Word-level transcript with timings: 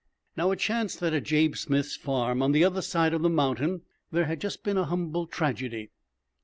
Now, 0.35 0.49
it 0.49 0.57
chanced 0.57 0.99
that 1.01 1.13
at 1.13 1.25
Jabe 1.25 1.53
Smith's 1.53 1.95
farm, 1.95 2.41
on 2.41 2.53
the 2.53 2.63
other 2.63 2.81
side 2.81 3.13
of 3.13 3.21
the 3.21 3.29
mountain, 3.29 3.83
there 4.11 4.25
had 4.25 4.41
just 4.41 4.63
been 4.63 4.75
a 4.79 4.85
humble 4.85 5.27
tragedy. 5.27 5.91